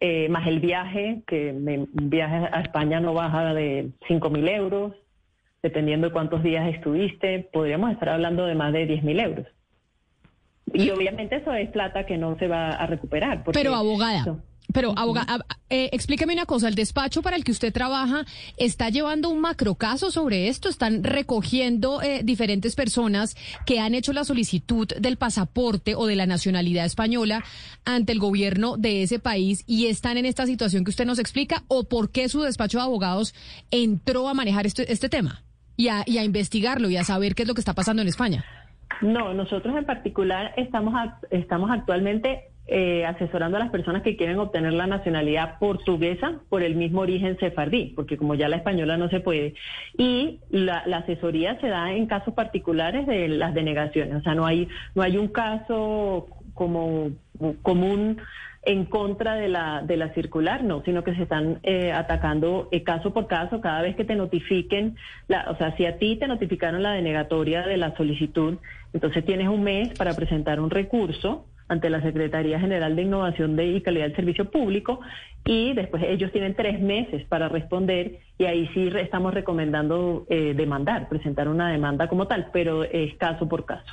eh, 0.00 0.30
más 0.30 0.46
el 0.46 0.60
viaje, 0.60 1.22
que 1.26 1.50
un 1.52 2.08
viaje 2.08 2.48
a 2.50 2.62
España 2.62 3.00
no 3.00 3.12
baja 3.12 3.52
de 3.52 3.90
cinco 4.08 4.30
mil 4.30 4.48
euros, 4.48 4.94
dependiendo 5.62 6.06
de 6.06 6.12
cuántos 6.14 6.42
días 6.42 6.74
estuviste, 6.74 7.46
podríamos 7.52 7.92
estar 7.92 8.08
hablando 8.08 8.46
de 8.46 8.54
más 8.54 8.72
de 8.72 8.86
diez 8.86 9.02
mil 9.02 9.20
euros. 9.20 9.46
Y 10.72 10.88
obviamente 10.88 11.36
eso 11.36 11.52
es 11.52 11.68
plata 11.68 12.06
que 12.06 12.16
no 12.16 12.38
se 12.38 12.48
va 12.48 12.70
a 12.70 12.86
recuperar. 12.86 13.44
Pero 13.52 13.74
abogada. 13.74 14.38
Pero, 14.72 14.92
abogada, 14.96 15.44
eh, 15.70 15.88
explíqueme 15.92 16.32
una 16.32 16.46
cosa, 16.46 16.68
el 16.68 16.74
despacho 16.74 17.22
para 17.22 17.36
el 17.36 17.44
que 17.44 17.52
usted 17.52 17.72
trabaja 17.72 18.24
está 18.56 18.90
llevando 18.90 19.28
un 19.28 19.40
macrocaso 19.40 20.10
sobre 20.10 20.48
esto, 20.48 20.68
están 20.68 21.04
recogiendo 21.04 22.02
eh, 22.02 22.22
diferentes 22.24 22.74
personas 22.74 23.36
que 23.64 23.80
han 23.80 23.94
hecho 23.94 24.12
la 24.12 24.24
solicitud 24.24 24.88
del 24.98 25.16
pasaporte 25.16 25.94
o 25.94 26.06
de 26.06 26.16
la 26.16 26.26
nacionalidad 26.26 26.84
española 26.84 27.44
ante 27.84 28.12
el 28.12 28.18
gobierno 28.18 28.76
de 28.76 29.02
ese 29.02 29.18
país 29.18 29.64
y 29.66 29.86
están 29.86 30.18
en 30.18 30.26
esta 30.26 30.46
situación 30.46 30.84
que 30.84 30.90
usted 30.90 31.06
nos 31.06 31.18
explica, 31.18 31.64
o 31.68 31.84
por 31.84 32.10
qué 32.10 32.28
su 32.28 32.42
despacho 32.42 32.78
de 32.78 32.84
abogados 32.84 33.34
entró 33.70 34.28
a 34.28 34.34
manejar 34.34 34.66
este, 34.66 34.92
este 34.92 35.08
tema 35.08 35.42
y 35.76 35.88
a, 35.88 36.02
y 36.06 36.18
a 36.18 36.24
investigarlo 36.24 36.90
y 36.90 36.96
a 36.96 37.04
saber 37.04 37.34
qué 37.34 37.42
es 37.42 37.48
lo 37.48 37.54
que 37.54 37.60
está 37.60 37.74
pasando 37.74 38.02
en 38.02 38.08
España. 38.08 38.44
No, 39.02 39.34
nosotros 39.34 39.76
en 39.76 39.84
particular 39.84 40.52
estamos, 40.56 40.94
estamos 41.30 41.70
actualmente 41.70 42.50
eh, 42.68 43.06
asesorando 43.06 43.56
a 43.56 43.60
las 43.60 43.70
personas 43.70 44.02
que 44.02 44.16
quieren 44.16 44.40
obtener 44.40 44.72
la 44.72 44.88
nacionalidad 44.88 45.58
portuguesa 45.60 46.40
por 46.48 46.64
el 46.64 46.74
mismo 46.74 47.02
origen 47.02 47.38
sefardí, 47.38 47.92
porque 47.94 48.16
como 48.16 48.34
ya 48.34 48.48
la 48.48 48.56
española 48.56 48.96
no 48.96 49.08
se 49.08 49.20
puede. 49.20 49.54
Y 49.96 50.40
la, 50.50 50.78
asesoría 50.78 51.60
se 51.60 51.68
da 51.68 51.92
en 51.92 52.06
casos 52.06 52.34
particulares 52.34 53.06
de 53.06 53.28
las 53.28 53.54
denegaciones, 53.54 54.16
o 54.16 54.22
sea, 54.22 54.34
no 54.34 54.46
hay, 54.46 54.68
no 54.96 55.02
hay 55.02 55.16
un 55.16 55.28
caso 55.28 56.26
como 56.54 57.10
común 57.62 58.18
en 58.62 58.84
contra 58.84 59.36
de 59.36 59.48
la, 59.48 59.82
de 59.82 59.96
la 59.96 60.12
circular, 60.12 60.64
no, 60.64 60.82
sino 60.82 61.04
que 61.04 61.14
se 61.14 61.22
están 61.22 61.60
eh, 61.62 61.92
atacando 61.92 62.68
eh, 62.72 62.82
caso 62.82 63.12
por 63.12 63.28
caso 63.28 63.60
cada 63.60 63.80
vez 63.82 63.94
que 63.94 64.04
te 64.04 64.16
notifiquen, 64.16 64.96
la, 65.28 65.48
o 65.50 65.56
sea, 65.56 65.76
si 65.76 65.86
a 65.86 65.98
ti 65.98 66.16
te 66.16 66.26
notificaron 66.26 66.82
la 66.82 66.92
denegatoria 66.92 67.62
de 67.62 67.76
la 67.76 67.96
solicitud, 67.96 68.58
entonces 68.92 69.24
tienes 69.24 69.46
un 69.46 69.62
mes 69.62 69.96
para 69.96 70.14
presentar 70.14 70.58
un 70.58 70.70
recurso 70.70 71.46
ante 71.68 71.90
la 71.90 72.00
Secretaría 72.02 72.60
General 72.60 72.94
de 72.94 73.02
Innovación 73.02 73.56
de 73.56 73.66
y 73.66 73.80
Calidad 73.80 74.06
del 74.06 74.16
Servicio 74.16 74.50
Público 74.50 75.00
y 75.44 75.74
después 75.74 76.02
ellos 76.06 76.32
tienen 76.32 76.54
tres 76.54 76.80
meses 76.80 77.24
para 77.28 77.48
responder 77.48 78.18
y 78.38 78.44
ahí 78.44 78.68
sí 78.74 78.88
estamos 79.00 79.32
recomendando 79.32 80.26
eh, 80.28 80.54
demandar, 80.56 81.08
presentar 81.08 81.48
una 81.48 81.70
demanda 81.70 82.08
como 82.08 82.26
tal, 82.26 82.50
pero 82.52 82.84
es 82.84 83.14
caso 83.16 83.48
por 83.48 83.64
caso. 83.64 83.86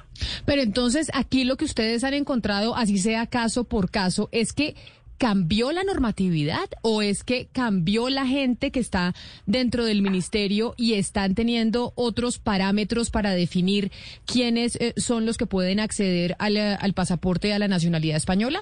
Pero 0.45 0.61
entonces 0.61 1.11
aquí 1.13 1.43
lo 1.43 1.55
que 1.55 1.65
ustedes 1.65 2.03
han 2.03 2.15
encontrado, 2.15 2.75
así 2.75 2.97
sea 2.97 3.27
caso 3.27 3.63
por 3.63 3.91
caso, 3.91 4.29
es 4.31 4.51
que 4.53 4.75
¿Cambió 5.17 5.71
la 5.71 5.83
normatividad 5.83 6.69
o 6.81 7.01
es 7.01 7.23
que 7.23 7.47
cambió 7.51 8.09
la 8.09 8.25
gente 8.25 8.71
que 8.71 8.79
está 8.79 9.13
dentro 9.45 9.85
del 9.85 10.01
ministerio 10.01 10.73
y 10.77 10.93
están 10.93 11.35
teniendo 11.35 11.93
otros 11.95 12.39
parámetros 12.39 13.09
para 13.09 13.31
definir 13.31 13.91
quiénes 14.25 14.75
eh, 14.81 14.93
son 14.97 15.25
los 15.25 15.37
que 15.37 15.45
pueden 15.45 15.79
acceder 15.79 16.35
al, 16.39 16.57
al 16.57 16.93
pasaporte 16.93 17.53
a 17.53 17.59
la 17.59 17.67
nacionalidad 17.67 18.17
española? 18.17 18.61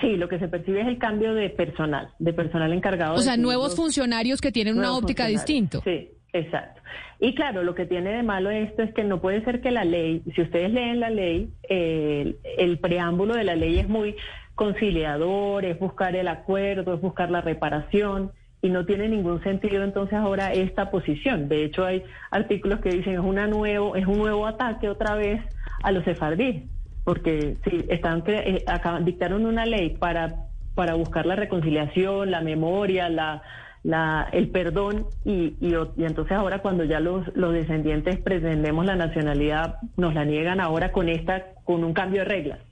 Sí, 0.00 0.16
lo 0.16 0.28
que 0.28 0.38
se 0.38 0.48
percibe 0.48 0.80
es 0.80 0.88
el 0.88 0.98
cambio 0.98 1.34
de 1.34 1.50
personal, 1.50 2.10
de 2.18 2.32
personal 2.32 2.72
encargado. 2.72 3.14
O 3.14 3.18
sea, 3.18 3.36
nuevos 3.36 3.76
funcionarios 3.76 4.40
que 4.40 4.50
tienen 4.50 4.78
una 4.78 4.96
óptica 4.96 5.26
distinta. 5.26 5.80
Sí, 5.84 6.08
exacto. 6.32 6.80
Y 7.20 7.34
claro, 7.34 7.62
lo 7.62 7.74
que 7.74 7.84
tiene 7.84 8.10
de 8.10 8.22
malo 8.22 8.50
esto 8.50 8.82
es 8.82 8.94
que 8.94 9.04
no 9.04 9.20
puede 9.20 9.44
ser 9.44 9.60
que 9.60 9.70
la 9.70 9.84
ley, 9.84 10.22
si 10.34 10.40
ustedes 10.40 10.72
leen 10.72 11.00
la 11.00 11.10
ley, 11.10 11.52
el 11.68 12.78
preámbulo 12.78 13.34
de 13.34 13.44
la 13.44 13.56
ley 13.56 13.78
es 13.78 13.88
muy 13.88 14.16
conciliador, 14.60 15.64
es 15.64 15.78
buscar 15.78 16.14
el 16.14 16.28
acuerdo, 16.28 16.92
es 16.92 17.00
buscar 17.00 17.30
la 17.30 17.40
reparación 17.40 18.30
y 18.60 18.68
no 18.68 18.84
tiene 18.84 19.08
ningún 19.08 19.42
sentido 19.42 19.82
entonces 19.82 20.18
ahora 20.18 20.52
esta 20.52 20.90
posición. 20.90 21.48
De 21.48 21.64
hecho, 21.64 21.86
hay 21.86 22.02
artículos 22.30 22.80
que 22.80 22.90
dicen 22.90 23.14
es 23.14 23.20
una 23.20 23.46
nuevo, 23.46 23.96
es 23.96 24.06
un 24.06 24.18
nuevo 24.18 24.46
ataque 24.46 24.90
otra 24.90 25.14
vez 25.14 25.40
a 25.82 25.92
los 25.92 26.04
sefardíes, 26.04 26.64
porque 27.04 27.56
si 27.64 27.86
están 27.88 28.22
eh, 28.26 28.62
dictaron 29.00 29.46
una 29.46 29.64
ley 29.64 29.96
para 29.96 30.44
para 30.74 30.92
buscar 30.92 31.24
la 31.24 31.36
reconciliación, 31.36 32.30
la 32.30 32.42
memoria, 32.42 33.08
la, 33.08 33.42
la, 33.82 34.28
el 34.30 34.50
perdón 34.50 35.06
y, 35.24 35.54
y, 35.58 35.74
y, 35.96 36.04
entonces 36.04 36.36
ahora 36.36 36.58
cuando 36.58 36.84
ya 36.84 37.00
los, 37.00 37.34
los 37.34 37.54
descendientes 37.54 38.18
pretendemos 38.18 38.84
la 38.84 38.94
nacionalidad 38.94 39.78
nos 39.96 40.12
la 40.14 40.26
niegan 40.26 40.60
ahora 40.60 40.92
con 40.92 41.08
esta 41.08 41.46
con 41.64 41.82
un 41.82 41.94
cambio 41.94 42.20
de 42.20 42.26
reglas. 42.26 42.69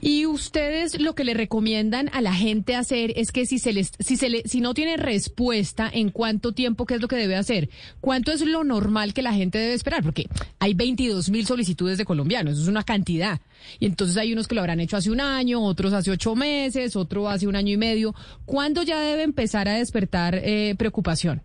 Y 0.00 0.26
ustedes 0.26 0.98
lo 1.00 1.14
que 1.14 1.24
le 1.24 1.34
recomiendan 1.34 2.10
a 2.12 2.20
la 2.20 2.32
gente 2.32 2.74
hacer 2.74 3.12
es 3.16 3.32
que 3.32 3.46
si 3.46 3.58
se 3.58 3.72
les, 3.72 3.92
si 3.98 4.16
se 4.16 4.28
le, 4.28 4.42
si 4.46 4.60
no 4.60 4.74
tiene 4.74 4.96
respuesta 4.96 5.90
en 5.92 6.10
cuánto 6.10 6.52
tiempo, 6.52 6.86
qué 6.86 6.94
es 6.94 7.02
lo 7.02 7.08
que 7.08 7.16
debe 7.16 7.36
hacer, 7.36 7.68
cuánto 8.00 8.32
es 8.32 8.40
lo 8.40 8.64
normal 8.64 9.14
que 9.14 9.22
la 9.22 9.32
gente 9.32 9.58
debe 9.58 9.74
esperar, 9.74 10.02
porque 10.02 10.26
hay 10.58 10.74
22 10.74 11.30
mil 11.30 11.46
solicitudes 11.46 11.98
de 11.98 12.04
colombianos, 12.04 12.54
eso 12.54 12.62
es 12.62 12.68
una 12.68 12.84
cantidad. 12.84 13.40
Y 13.78 13.86
entonces 13.86 14.16
hay 14.16 14.32
unos 14.32 14.48
que 14.48 14.54
lo 14.54 14.62
habrán 14.62 14.80
hecho 14.80 14.96
hace 14.96 15.10
un 15.10 15.20
año, 15.20 15.62
otros 15.62 15.92
hace 15.92 16.10
ocho 16.10 16.34
meses, 16.34 16.96
otro 16.96 17.28
hace 17.28 17.46
un 17.46 17.56
año 17.56 17.72
y 17.74 17.76
medio. 17.76 18.14
¿Cuándo 18.46 18.82
ya 18.82 19.00
debe 19.00 19.22
empezar 19.22 19.68
a 19.68 19.74
despertar 19.74 20.34
eh, 20.36 20.74
preocupación? 20.78 21.42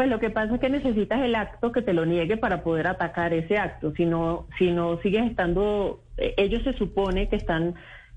Pues 0.00 0.08
lo 0.08 0.18
que 0.18 0.30
pasa 0.30 0.54
es 0.54 0.60
que 0.62 0.70
necesitas 0.70 1.20
el 1.20 1.34
acto 1.34 1.72
que 1.72 1.82
te 1.82 1.92
lo 1.92 2.06
niegue 2.06 2.38
para 2.38 2.62
poder 2.62 2.86
atacar 2.86 3.34
ese 3.34 3.58
acto. 3.58 3.92
Si 3.94 4.06
no, 4.06 4.46
si 4.56 4.70
no 4.70 4.98
sigues 5.02 5.30
estando, 5.30 6.00
eh, 6.16 6.32
ellos 6.38 6.62
se 6.62 6.72
supone 6.72 7.28
que 7.28 7.36
están 7.36 7.74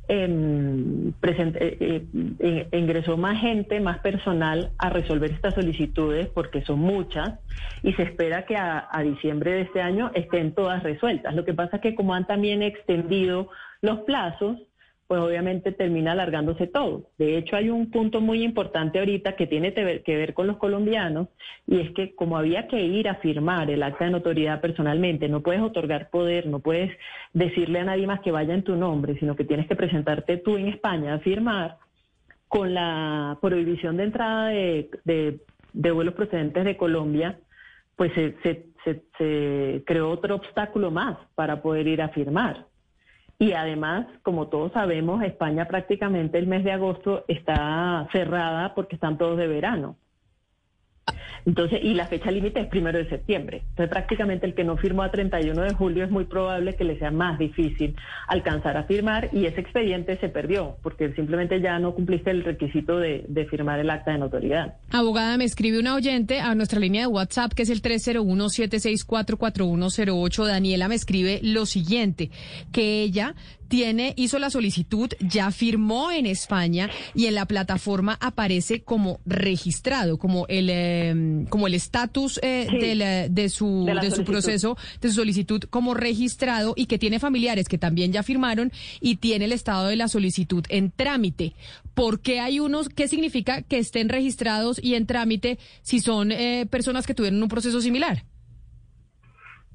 eh, 0.07 1.11
presente, 1.19 1.77
eh, 1.81 2.67
ingresó 2.71 3.17
más 3.17 3.41
gente, 3.41 3.81
más 3.81 3.99
personal 3.99 4.71
a 4.77 4.91
resolver 4.91 5.31
estas 5.31 5.55
solicitudes 5.55 6.27
porque 6.27 6.61
son 6.61 6.79
muchas 6.79 7.37
y 7.81 7.91
se 7.91 8.03
espera 8.03 8.45
que 8.45 8.55
a 8.55 8.87
diciembre 9.03 9.51
de 9.51 9.61
este 9.63 9.81
año 9.81 10.09
estén 10.13 10.53
todas 10.53 10.83
resueltas. 10.83 11.35
Lo 11.35 11.43
que 11.43 11.53
pasa 11.53 11.75
es 11.75 11.81
que 11.81 11.95
como 11.95 12.13
han 12.13 12.25
también 12.25 12.61
extendido 12.61 13.49
los 13.81 13.99
plazos, 14.03 14.57
pues 15.07 15.19
obviamente 15.21 15.71
termina 15.71 16.13
alargándose 16.13 16.67
todo. 16.67 17.09
De 17.17 17.37
hecho, 17.37 17.55
hay 17.55 17.69
un 17.69 17.91
punto 17.91 18.21
muy 18.21 18.43
importante 18.43 18.99
ahorita 18.99 19.35
que 19.35 19.47
tiene 19.47 19.73
que 19.73 20.15
ver 20.15 20.33
con 20.33 20.47
los 20.47 20.57
colombianos 20.57 21.27
y 21.67 21.79
es 21.79 21.91
que 21.91 22.15
como 22.15 22.37
había 22.37 22.67
que 22.67 22.81
ir 22.81 23.07
a 23.09 23.15
firmar 23.15 23.69
el 23.69 23.83
acta 23.83 24.05
de 24.05 24.11
notoriedad 24.11 24.61
personalmente, 24.61 25.27
no 25.27 25.41
puedes 25.41 25.61
otorgar 25.61 26.09
poder, 26.09 26.47
no 26.47 26.59
puedes 26.59 26.91
decirle 27.33 27.79
a 27.79 27.85
nadie 27.85 28.07
más 28.07 28.21
que 28.21 28.31
vaya 28.31 28.53
en 28.53 28.63
tu 28.63 28.75
nombre, 28.75 29.17
sino 29.19 29.35
que 29.35 29.43
tienes 29.43 29.67
que 29.67 29.75
presentarte 29.75 30.37
tú 30.37 30.57
en 30.57 30.67
España 30.67 31.15
a 31.15 31.19
firmar 31.19 31.77
con 32.47 32.73
la 32.73 33.37
prohibición 33.41 33.97
de 33.97 34.03
entrada 34.03 34.47
de, 34.47 35.39
vuelos 35.73 36.13
procedentes 36.13 36.63
de 36.63 36.77
Colombia, 36.77 37.39
pues 37.95 38.11
se 38.13 39.83
creó 39.85 40.09
otro 40.09 40.35
obstáculo 40.35 40.91
más 40.91 41.17
para 41.35 41.61
poder 41.61 41.87
ir 41.87 42.01
a 42.01 42.09
firmar. 42.09 42.67
Y 43.43 43.51
además, 43.51 44.07
como 44.21 44.47
todos 44.47 44.71
sabemos, 44.71 45.21
España 45.21 45.67
prácticamente 45.67 46.37
el 46.37 46.47
mes 46.47 46.63
de 46.63 46.71
agosto 46.71 47.25
está 47.27 48.07
cerrada 48.13 48.73
porque 48.73 48.95
están 48.95 49.17
todos 49.17 49.37
de 49.37 49.47
verano. 49.47 49.97
Entonces, 51.45 51.79
y 51.83 51.93
la 51.93 52.07
fecha 52.07 52.31
límite 52.31 52.61
es 52.61 52.67
primero 52.67 52.97
de 52.97 53.09
septiembre. 53.09 53.63
Entonces, 53.69 53.89
prácticamente 53.89 54.45
el 54.45 54.53
que 54.53 54.63
no 54.63 54.77
firmó 54.77 55.03
a 55.03 55.11
31 55.11 55.61
de 55.61 55.73
julio 55.73 56.05
es 56.05 56.11
muy 56.11 56.23
probable 56.25 56.75
que 56.75 56.83
le 56.83 56.97
sea 56.99 57.11
más 57.11 57.37
difícil 57.37 57.95
alcanzar 58.27 58.77
a 58.77 58.83
firmar 58.83 59.29
y 59.33 59.45
ese 59.45 59.61
expediente 59.61 60.17
se 60.17 60.29
perdió 60.29 60.77
porque 60.81 61.13
simplemente 61.13 61.61
ya 61.61 61.77
no 61.79 61.93
cumpliste 61.93 62.31
el 62.31 62.43
requisito 62.43 62.97
de, 62.97 63.25
de 63.27 63.45
firmar 63.45 63.79
el 63.79 63.89
acta 63.89 64.11
de 64.11 64.19
notoriedad. 64.19 64.75
Abogada, 64.91 65.37
me 65.37 65.45
escribe 65.45 65.79
una 65.79 65.95
oyente 65.95 66.39
a 66.39 66.55
nuestra 66.55 66.79
línea 66.79 67.01
de 67.01 67.07
WhatsApp 67.07 67.53
que 67.53 67.63
es 67.63 67.69
el 67.69 67.81
301-764-4108. 67.81 70.45
Daniela 70.45 70.87
me 70.87 70.95
escribe 70.95 71.39
lo 71.43 71.65
siguiente, 71.65 72.31
que 72.71 73.01
ella 73.01 73.35
tiene, 73.73 74.13
hizo 74.17 74.37
la 74.37 74.51
solicitud, 74.51 75.09
ya 75.19 75.49
firmó 75.49 76.11
en 76.11 76.27
España 76.27 76.91
y 77.15 77.25
en 77.25 77.33
la 77.33 77.47
plataforma 77.47 78.19
aparece 78.21 78.83
como 78.83 79.19
registrado, 79.25 80.19
como 80.19 80.45
el 80.47 80.69
em, 80.69 81.47
como 81.47 81.65
el 81.65 81.73
estatus 81.73 82.39
eh, 82.43 82.67
eh, 82.71 83.27
de, 83.31 83.49
su 83.49 83.85
de, 83.85 84.11
su 84.11 84.23
proceso, 84.25 84.77
de 85.01 85.09
su 85.09 85.15
solicitud 85.15 85.63
como 85.71 85.95
registrado 85.95 86.75
y 86.77 86.85
que 86.85 86.99
tiene 86.99 87.17
familiares 87.17 87.67
que 87.67 87.79
también 87.79 88.13
ya 88.13 88.21
firmaron 88.21 88.71
y 89.01 89.15
tiene 89.15 89.45
el 89.45 89.51
estado 89.51 89.87
de 89.87 89.95
la 89.95 90.07
solicitud 90.07 90.63
en 90.69 90.91
trámite. 90.91 91.55
¿Por 91.95 92.19
qué 92.19 92.41
hay 92.41 92.59
unos? 92.59 92.89
¿Qué 92.89 93.07
significa 93.07 93.63
que 93.63 93.79
estén 93.79 94.07
registrados 94.09 94.79
y 94.83 94.93
en 94.93 95.07
trámite 95.07 95.57
si 95.81 95.99
son 95.99 96.31
eh, 96.31 96.67
personas 96.69 97.07
que 97.07 97.15
tuvieron 97.15 97.41
un 97.41 97.49
proceso 97.49 97.81
similar? 97.81 98.23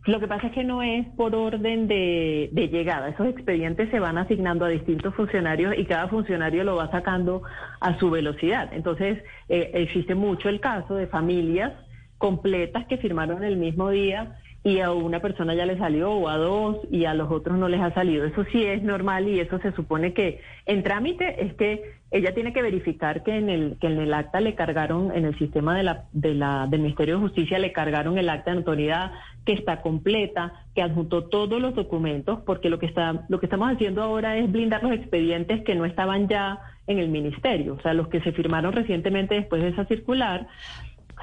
Lo 0.06 0.20
que 0.20 0.28
pasa 0.28 0.46
es 0.46 0.52
que 0.52 0.64
no 0.64 0.82
es 0.82 1.06
por 1.16 1.34
orden 1.34 1.86
de, 1.86 2.50
llegada. 2.72 3.08
Esos 3.08 3.26
expedientes 3.26 3.90
se 3.90 4.00
van 4.00 4.16
asignando 4.16 4.64
a 4.64 4.68
distintos 4.68 5.14
funcionarios 5.14 5.74
y 5.76 5.84
cada 5.84 6.08
funcionario 6.08 6.64
lo 6.64 6.76
va 6.76 6.90
sacando 6.90 7.42
a 7.80 7.98
su 7.98 8.10
velocidad. 8.10 8.72
Entonces, 8.72 9.22
eh, 9.48 9.70
existe 9.74 10.14
mucho 10.14 10.48
el 10.48 10.60
caso 10.60 10.94
de 10.94 11.08
familias 11.08 11.72
completas 12.16 12.86
que 12.86 12.96
firmaron 12.98 13.44
el 13.44 13.56
mismo 13.56 13.90
día 13.90 14.38
y 14.64 14.80
a 14.80 14.90
una 14.90 15.20
persona 15.20 15.54
ya 15.54 15.66
le 15.66 15.78
salió 15.78 16.10
o 16.12 16.28
a 16.28 16.36
dos 16.36 16.78
y 16.90 17.04
a 17.04 17.14
los 17.14 17.30
otros 17.30 17.56
no 17.58 17.68
les 17.68 17.80
ha 17.80 17.94
salido. 17.94 18.24
Eso 18.24 18.44
sí 18.50 18.64
es 18.64 18.82
normal 18.82 19.28
y 19.28 19.40
eso 19.40 19.58
se 19.60 19.72
supone 19.72 20.12
que 20.12 20.40
en 20.66 20.82
trámite 20.82 21.44
es 21.44 21.54
que 21.54 21.98
ella 22.10 22.34
tiene 22.34 22.52
que 22.52 22.62
verificar 22.62 23.22
que 23.22 23.36
en 23.36 23.50
el 23.50 23.76
que 23.80 23.86
en 23.86 23.98
el 23.98 24.12
acta 24.14 24.40
le 24.40 24.54
cargaron 24.54 25.12
en 25.14 25.26
el 25.26 25.38
sistema 25.38 25.76
de 25.76 25.82
la, 25.82 26.04
de 26.12 26.34
la 26.34 26.66
del 26.66 26.80
Ministerio 26.80 27.16
de 27.16 27.20
Justicia 27.20 27.58
le 27.58 27.72
cargaron 27.72 28.18
el 28.18 28.28
acta 28.28 28.50
de 28.50 28.58
notoriedad 28.58 29.12
que 29.44 29.52
está 29.52 29.80
completa, 29.80 30.64
que 30.74 30.82
adjuntó 30.82 31.24
todos 31.24 31.60
los 31.60 31.74
documentos, 31.74 32.40
porque 32.44 32.70
lo 32.70 32.78
que 32.78 32.86
está 32.86 33.26
lo 33.28 33.38
que 33.38 33.46
estamos 33.46 33.70
haciendo 33.70 34.02
ahora 34.02 34.36
es 34.38 34.50
blindar 34.50 34.82
los 34.82 34.92
expedientes 34.92 35.62
que 35.64 35.74
no 35.74 35.84
estaban 35.84 36.28
ya 36.28 36.58
en 36.86 36.98
el 36.98 37.08
ministerio, 37.08 37.74
o 37.74 37.80
sea, 37.82 37.92
los 37.92 38.08
que 38.08 38.20
se 38.22 38.32
firmaron 38.32 38.72
recientemente 38.72 39.34
después 39.34 39.62
de 39.62 39.68
esa 39.68 39.84
circular 39.84 40.48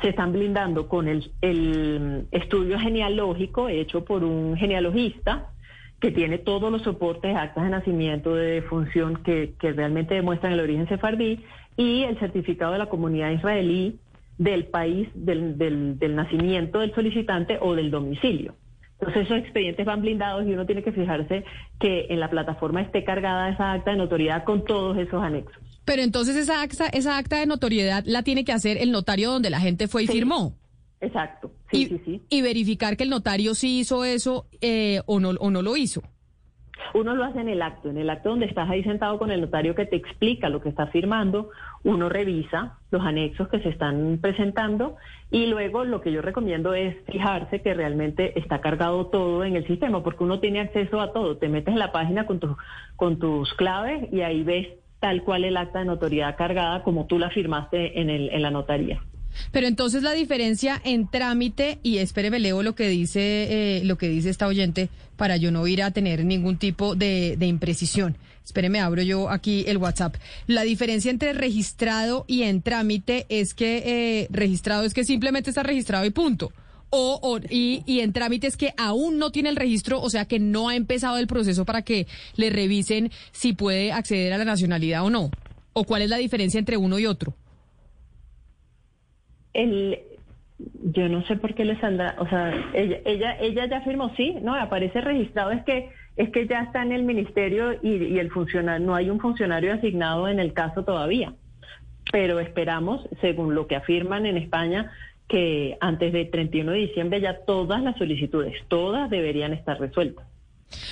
se 0.01 0.09
están 0.09 0.33
blindando 0.33 0.87
con 0.87 1.07
el, 1.07 1.31
estudio 2.31 2.79
genealógico 2.79 3.69
hecho 3.69 4.03
por 4.03 4.23
un 4.23 4.57
genealogista 4.57 5.49
que 5.99 6.11
tiene 6.11 6.37
todos 6.37 6.71
los 6.71 6.81
soportes, 6.83 7.35
actas 7.35 7.63
de 7.63 7.69
nacimiento, 7.69 8.35
de 8.35 8.61
defunción 8.61 9.23
que, 9.23 9.53
que 9.59 9.71
realmente 9.71 10.15
demuestran 10.15 10.53
el 10.53 10.59
origen 10.59 10.87
sefardí 10.87 11.43
y 11.77 12.03
el 12.03 12.19
certificado 12.19 12.73
de 12.73 12.79
la 12.79 12.87
comunidad 12.87 13.31
israelí 13.31 13.97
del 14.37 14.65
país 14.65 15.07
del, 15.13 15.57
del, 15.57 15.97
del 15.97 16.15
nacimiento 16.15 16.79
del 16.79 16.93
solicitante 16.93 17.57
o 17.61 17.75
del 17.75 17.91
domicilio. 17.91 18.53
Entonces 18.99 19.25
esos 19.25 19.37
expedientes 19.39 19.85
van 19.85 20.01
blindados 20.01 20.45
y 20.45 20.53
uno 20.53 20.65
tiene 20.65 20.83
que 20.83 20.91
fijarse 20.91 21.43
que 21.79 22.07
en 22.09 22.19
la 22.19 22.29
plataforma 22.29 22.81
esté 22.81 23.03
cargada 23.03 23.49
esa 23.49 23.73
acta 23.73 23.91
de 23.91 23.97
notoriedad 23.97 24.43
con 24.43 24.63
todos 24.63 24.97
esos 24.97 25.21
anexos. 25.21 25.64
Pero 25.85 26.01
entonces 26.01 26.35
esa 26.35 26.61
acta, 26.61 26.87
esa 26.87 27.17
acta 27.17 27.39
de 27.39 27.45
notoriedad 27.45 28.03
la 28.05 28.23
tiene 28.23 28.43
que 28.43 28.51
hacer 28.51 28.77
el 28.77 28.91
notario 28.91 29.31
donde 29.31 29.49
la 29.49 29.59
gente 29.59 29.87
fue 29.87 30.03
y 30.03 30.07
firmó. 30.07 30.55
Exacto. 30.99 31.51
Sí, 31.71 31.83
y, 31.83 31.85
sí, 31.85 32.01
sí. 32.05 32.21
Y 32.29 32.41
verificar 32.41 32.97
que 32.97 33.03
el 33.03 33.09
notario 33.09 33.53
sí 33.53 33.79
hizo 33.79 34.03
eso 34.03 34.47
eh, 34.61 35.01
o, 35.05 35.19
no, 35.19 35.29
o 35.29 35.51
no 35.51 35.61
lo 35.61 35.77
hizo. 35.77 36.01
Uno 36.93 37.15
lo 37.15 37.23
hace 37.23 37.39
en 37.39 37.49
el 37.49 37.61
acto, 37.61 37.89
en 37.89 37.97
el 37.97 38.09
acto 38.09 38.29
donde 38.29 38.45
estás 38.45 38.69
ahí 38.69 38.83
sentado 38.83 39.17
con 39.17 39.31
el 39.31 39.41
notario 39.41 39.75
que 39.75 39.85
te 39.85 39.95
explica 39.95 40.49
lo 40.49 40.61
que 40.61 40.69
está 40.69 40.87
firmando, 40.87 41.49
uno 41.83 42.09
revisa 42.09 42.77
los 42.91 43.01
anexos 43.01 43.47
que 43.49 43.59
se 43.59 43.69
están 43.69 44.19
presentando 44.21 44.95
y 45.31 45.47
luego 45.47 45.83
lo 45.83 46.01
que 46.01 46.11
yo 46.11 46.21
recomiendo 46.21 46.73
es 46.73 46.95
fijarse 47.11 47.61
que 47.61 47.73
realmente 47.73 48.37
está 48.39 48.61
cargado 48.61 49.07
todo 49.07 49.43
en 49.43 49.55
el 49.55 49.67
sistema, 49.67 50.03
porque 50.03 50.23
uno 50.23 50.39
tiene 50.39 50.61
acceso 50.61 51.01
a 51.01 51.11
todo, 51.11 51.37
te 51.37 51.49
metes 51.49 51.73
en 51.73 51.79
la 51.79 51.91
página 51.91 52.25
con, 52.25 52.39
tu, 52.39 52.55
con 52.95 53.19
tus 53.19 53.53
claves 53.55 54.11
y 54.13 54.21
ahí 54.21 54.43
ves 54.43 54.67
tal 55.05 55.21
cual 55.21 55.43
el 55.43 55.55
acta 55.55 55.77
de 55.79 55.85
notoriedad 55.85 56.35
cargada 56.35 56.81
como 56.81 57.05
tú 57.05 57.19
la 57.19 57.29
firmaste 57.29 58.01
en, 58.01 58.09
el, 58.09 58.31
en 58.31 58.41
la 58.41 58.49
notaría. 58.49 59.03
Pero 59.51 59.67
entonces 59.67 60.01
la 60.01 60.13
diferencia 60.13 60.81
en 60.83 61.07
trámite 61.07 61.77
y 61.83 61.99
espéreme 61.99 62.39
leo 62.39 62.63
lo 62.63 62.73
que 62.73 62.87
dice 62.87 63.19
eh, 63.21 63.83
lo 63.83 63.99
que 63.99 64.09
dice 64.09 64.31
esta 64.31 64.47
oyente 64.47 64.89
para 65.15 65.37
yo 65.37 65.51
no 65.51 65.67
ir 65.67 65.83
a 65.83 65.91
tener 65.91 66.25
ningún 66.25 66.57
tipo 66.57 66.95
de, 66.95 67.35
de 67.37 67.45
imprecisión. 67.45 68.17
Espéreme, 68.43 68.79
abro 68.79 69.03
yo 69.03 69.29
aquí 69.29 69.63
el 69.67 69.77
WhatsApp. 69.77 70.15
La 70.47 70.63
diferencia 70.63 71.11
entre 71.11 71.33
registrado 71.33 72.25
y 72.27 72.41
en 72.41 72.63
trámite 72.63 73.27
es 73.29 73.53
que 73.53 73.83
eh, 73.85 74.27
registrado 74.31 74.85
es 74.85 74.95
que 74.95 75.03
simplemente 75.03 75.51
está 75.51 75.61
registrado 75.61 76.05
y 76.05 76.09
punto. 76.09 76.51
O, 76.97 77.39
y, 77.49 77.83
y, 77.85 77.99
en 77.99 78.13
trámites 78.13 78.57
que 78.57 78.73
aún 78.77 79.17
no 79.19 79.31
tiene 79.31 79.49
el 79.49 79.55
registro, 79.55 80.01
o 80.01 80.09
sea 80.09 80.25
que 80.25 80.39
no 80.39 80.69
ha 80.69 80.75
empezado 80.75 81.17
el 81.17 81.27
proceso 81.27 81.65
para 81.65 81.81
que 81.81 82.07
le 82.35 82.49
revisen 82.49 83.11
si 83.31 83.53
puede 83.53 83.91
acceder 83.91 84.33
a 84.33 84.37
la 84.37 84.45
nacionalidad 84.45 85.03
o 85.03 85.09
no. 85.09 85.29
¿O 85.73 85.83
cuál 85.83 86.01
es 86.01 86.09
la 86.09 86.17
diferencia 86.17 86.59
entre 86.59 86.77
uno 86.77 86.97
y 86.99 87.05
otro? 87.05 87.33
El, 89.53 89.99
yo 90.83 91.09
no 91.09 91.25
sé 91.25 91.35
por 91.35 91.53
qué 91.53 91.65
le 91.65 91.79
saldrá, 91.79 92.15
o 92.19 92.27
sea, 92.27 92.53
ella, 92.73 92.97
ella, 93.05 93.37
ella 93.39 93.65
ya 93.67 93.81
firmó, 93.81 94.13
sí, 94.15 94.35
no, 94.41 94.55
aparece 94.55 95.01
registrado, 95.01 95.51
es 95.51 95.63
que 95.63 95.89
es 96.15 96.29
que 96.29 96.47
ya 96.47 96.61
está 96.61 96.81
en 96.81 96.93
el 96.93 97.03
ministerio 97.03 97.73
y, 97.81 98.17
el 98.17 98.31
funcionario, 98.31 98.85
no 98.85 98.95
hay 98.95 99.09
un 99.09 99.19
funcionario 99.19 99.73
asignado 99.73 100.27
en 100.27 100.39
el 100.39 100.53
caso 100.53 100.83
todavía. 100.83 101.33
Pero 102.11 102.39
esperamos, 102.39 103.07
según 103.19 103.55
lo 103.55 103.67
que 103.67 103.75
afirman 103.75 104.25
en 104.25 104.37
España, 104.37 104.91
que 105.27 105.77
antes 105.81 106.13
del 106.13 106.29
31 106.29 106.71
de 106.71 106.77
diciembre 106.77 107.21
ya 107.21 107.39
todas 107.45 107.81
las 107.81 107.97
solicitudes, 107.97 108.53
todas 108.67 109.09
deberían 109.09 109.53
estar 109.53 109.79
resueltas. 109.79 110.25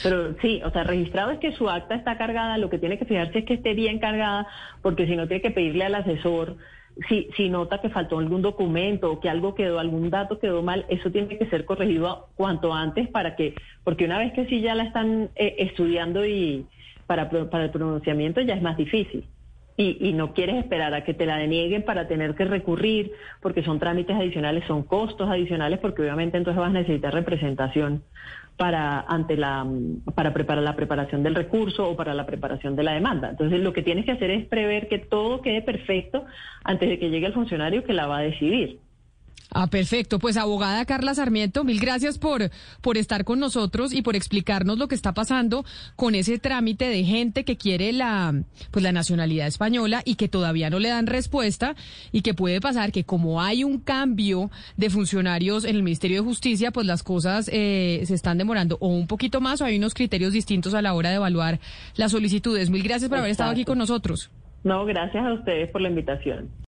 Pero 0.01 0.35
sí, 0.41 0.61
o 0.63 0.71
sea, 0.71 0.83
registrado 0.83 1.31
es 1.31 1.39
que 1.39 1.51
su 1.51 1.69
acta 1.69 1.95
está 1.95 2.17
cargada, 2.17 2.57
lo 2.57 2.69
que 2.69 2.77
tiene 2.77 2.97
que 2.97 3.05
fijarse 3.05 3.39
es 3.39 3.45
que 3.45 3.55
esté 3.55 3.73
bien 3.73 3.99
cargada, 3.99 4.47
porque 4.81 5.07
si 5.07 5.15
no 5.15 5.27
tiene 5.27 5.41
que 5.41 5.51
pedirle 5.51 5.85
al 5.85 5.95
asesor 5.95 6.57
si, 7.07 7.29
si 7.35 7.49
nota 7.49 7.81
que 7.81 7.89
faltó 7.89 8.19
algún 8.19 8.41
documento 8.41 9.11
o 9.11 9.19
que 9.19 9.29
algo 9.29 9.55
quedó, 9.55 9.79
algún 9.79 10.09
dato 10.09 10.39
quedó 10.39 10.61
mal, 10.61 10.85
eso 10.89 11.11
tiene 11.11 11.37
que 11.37 11.47
ser 11.47 11.65
corregido 11.65 12.27
cuanto 12.35 12.73
antes 12.73 13.09
para 13.09 13.35
que, 13.35 13.55
porque 13.83 14.05
una 14.05 14.19
vez 14.19 14.33
que 14.33 14.45
sí 14.45 14.61
ya 14.61 14.75
la 14.75 14.83
están 14.83 15.29
eh, 15.35 15.55
estudiando 15.59 16.25
y 16.25 16.65
para, 17.07 17.29
para 17.29 17.65
el 17.65 17.71
pronunciamiento 17.71 18.41
ya 18.41 18.55
es 18.55 18.61
más 18.61 18.77
difícil. 18.77 19.25
Y, 19.75 19.97
y, 20.07 20.13
no 20.13 20.33
quieres 20.33 20.57
esperar 20.57 20.93
a 20.93 21.03
que 21.03 21.15
te 21.15 21.25
la 21.25 21.37
denieguen 21.37 21.83
para 21.83 22.07
tener 22.07 22.35
que 22.35 22.45
recurrir, 22.45 23.11
porque 23.41 23.63
son 23.63 23.79
trámites 23.79 24.15
adicionales, 24.15 24.65
son 24.67 24.83
costos 24.83 25.27
adicionales, 25.27 25.79
porque 25.79 26.03
obviamente 26.03 26.37
entonces 26.37 26.59
vas 26.59 26.69
a 26.69 26.73
necesitar 26.73 27.11
representación 27.11 28.03
para 28.57 29.01
ante 29.01 29.35
la 29.35 29.65
para 30.13 30.33
preparar 30.33 30.63
la 30.63 30.75
preparación 30.75 31.23
del 31.23 31.35
recurso 31.35 31.89
o 31.89 31.95
para 31.95 32.13
la 32.13 32.25
preparación 32.25 32.75
de 32.75 32.83
la 32.83 32.93
demanda. 32.93 33.31
Entonces, 33.31 33.59
lo 33.61 33.73
que 33.73 33.81
tienes 33.81 34.05
que 34.05 34.11
hacer 34.11 34.29
es 34.29 34.45
prever 34.45 34.87
que 34.87 34.99
todo 34.99 35.41
quede 35.41 35.61
perfecto 35.61 36.25
antes 36.63 36.89
de 36.89 36.99
que 36.99 37.09
llegue 37.09 37.27
el 37.27 37.33
funcionario 37.33 37.83
que 37.83 37.93
la 37.93 38.07
va 38.07 38.19
a 38.19 38.21
decidir. 38.21 38.79
Ah, 39.53 39.67
perfecto. 39.67 40.17
Pues 40.17 40.35
abogada 40.35 40.83
Carla 40.85 41.13
Sarmiento, 41.13 41.63
mil 41.63 41.79
gracias 41.79 42.17
por, 42.17 42.49
por 42.81 42.97
estar 42.97 43.23
con 43.23 43.39
nosotros 43.39 43.93
y 43.93 44.01
por 44.01 44.15
explicarnos 44.15 44.79
lo 44.79 44.87
que 44.87 44.95
está 44.95 45.13
pasando 45.13 45.63
con 45.95 46.15
ese 46.15 46.39
trámite 46.39 46.85
de 46.85 47.03
gente 47.03 47.45
que 47.45 47.55
quiere 47.55 47.93
la, 47.93 48.33
pues 48.71 48.81
la 48.81 48.91
nacionalidad 48.91 49.45
española 49.45 50.01
y 50.05 50.15
que 50.15 50.27
todavía 50.27 50.71
no 50.71 50.79
le 50.79 50.89
dan 50.89 51.05
respuesta 51.05 51.75
y 52.11 52.21
que 52.21 52.33
puede 52.33 52.61
pasar 52.61 52.91
que 52.91 53.03
como 53.03 53.41
hay 53.41 53.63
un 53.63 53.79
cambio 53.79 54.49
de 54.75 54.89
funcionarios 54.89 55.65
en 55.65 55.75
el 55.75 55.83
Ministerio 55.83 56.21
de 56.21 56.27
Justicia, 56.27 56.71
pues 56.71 56.87
las 56.87 57.03
cosas 57.03 57.47
eh, 57.53 58.01
se 58.05 58.15
están 58.15 58.39
demorando 58.39 58.77
o 58.79 58.87
un 58.87 59.05
poquito 59.05 59.39
más 59.39 59.61
o 59.61 59.65
hay 59.65 59.77
unos 59.77 59.93
criterios 59.93 60.33
distintos 60.33 60.73
a 60.73 60.81
la 60.81 60.95
hora 60.95 61.09
de 61.09 61.17
evaluar 61.17 61.59
las 61.95 62.11
solicitudes. 62.11 62.71
Mil 62.71 62.81
gracias 62.81 63.07
por 63.07 63.19
haber 63.19 63.29
estado 63.29 63.51
aquí 63.51 63.65
con 63.65 63.77
nosotros. 63.77 64.31
No, 64.63 64.83
gracias 64.85 65.23
a 65.23 65.33
ustedes 65.33 65.69
por 65.69 65.81
la 65.81 65.89
invitación. 65.89 66.49